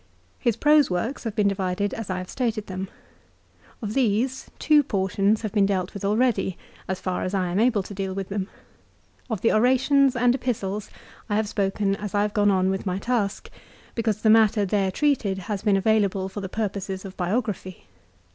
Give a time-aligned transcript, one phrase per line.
[0.39, 2.89] His prose works have been divided as I have stated them.
[3.83, 7.83] Of these, two portions have been dealt with already, as far as I am able
[7.83, 8.49] to deal with them.
[9.29, 10.89] Of the Orations and Epistles
[11.29, 13.51] I have spoken as I have gone on with my task,
[13.93, 17.85] because the matter there treated has been available for the purposes of biography.